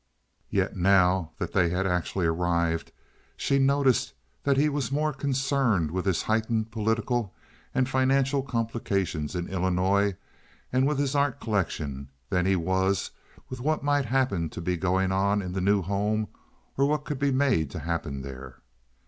[0.49, 2.91] Yet, now that they had actually arrived,
[3.37, 7.35] she noticed that he was more concerned with his heightened political
[7.75, 10.15] and financial complications in Illinois
[10.73, 13.11] and with his art collection than he was
[13.47, 16.29] with what might happen to be going on in the new home
[16.77, 18.57] or what could be made to happen there.